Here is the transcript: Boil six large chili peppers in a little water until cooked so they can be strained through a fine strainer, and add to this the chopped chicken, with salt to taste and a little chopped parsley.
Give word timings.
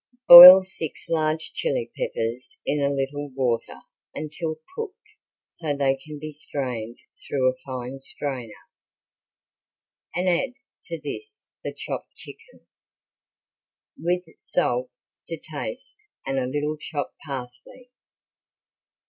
Boil 0.27 0.63
six 0.63 1.07
large 1.09 1.51
chili 1.53 1.91
peppers 1.95 2.57
in 2.65 2.81
a 2.81 2.89
little 2.89 3.29
water 3.35 3.81
until 4.15 4.57
cooked 4.75 4.95
so 5.47 5.75
they 5.75 5.95
can 5.95 6.17
be 6.17 6.31
strained 6.33 6.97
through 7.27 7.47
a 7.51 7.55
fine 7.63 7.99
strainer, 8.01 8.51
and 10.15 10.27
add 10.27 10.53
to 10.87 10.99
this 10.99 11.45
the 11.63 11.71
chopped 11.71 12.15
chicken, 12.15 12.65
with 13.95 14.23
salt 14.37 14.89
to 15.27 15.37
taste 15.37 15.99
and 16.25 16.39
a 16.39 16.47
little 16.47 16.77
chopped 16.77 17.13
parsley. 17.23 17.91